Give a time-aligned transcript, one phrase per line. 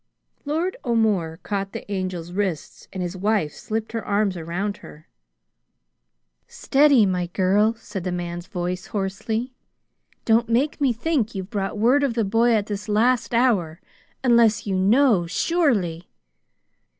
[0.45, 5.07] Lord O'More caught the Angel's wrists and his wife slipped her arms around her.
[6.47, 9.53] "Steady, my girl!" said the man's voice hoarsely.
[10.25, 13.79] "Don't make me think you've brought word of the boy at this last hour,
[14.23, 16.09] unless you know surely."